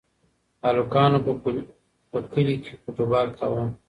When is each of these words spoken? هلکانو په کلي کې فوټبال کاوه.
هلکانو 0.65 1.17
په 2.13 2.19
کلي 2.31 2.55
کې 2.63 2.73
فوټبال 2.81 3.27
کاوه. 3.37 3.63